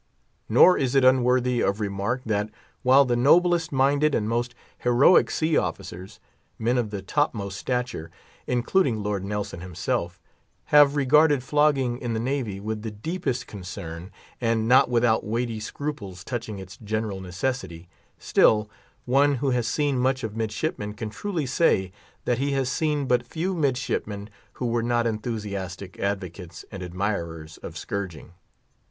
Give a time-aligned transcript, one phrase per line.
[0.49, 2.49] Nor is it unworthy of remark that,
[2.81, 8.09] while the noblest minded and most heroic sea officers—men of the topmost stature,
[8.47, 14.09] including Lord Nelson himself—have regarded flogging in the Navy with the deepest concern,
[14.41, 17.87] and not without weighty scruples touching its general necessity,
[18.17, 18.71] still,
[19.05, 21.91] one who has seen much of midshipmen can truly say
[22.25, 27.77] that he has seen but few midshipmen who were not enthusiastic advocates and admirers of
[27.77, 28.31] scourging.